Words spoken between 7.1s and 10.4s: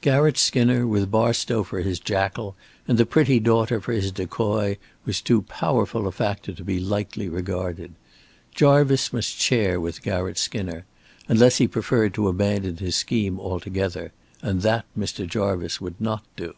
regarded. Jarvice must share with Garratt